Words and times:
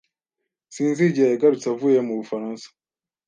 Sinzi 0.73 1.01
igihe 1.09 1.27
yagarutse 1.29 1.65
avuye 1.73 1.99
mu 2.07 2.13
Bufaransa. 2.19 2.67